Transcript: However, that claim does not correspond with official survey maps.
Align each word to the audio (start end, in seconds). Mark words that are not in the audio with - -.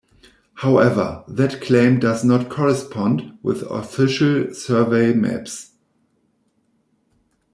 However, 0.55 1.23
that 1.27 1.61
claim 1.61 1.99
does 1.99 2.23
not 2.25 2.49
correspond 2.49 3.37
with 3.43 3.61
official 3.69 4.51
survey 4.51 5.13
maps. 5.13 5.73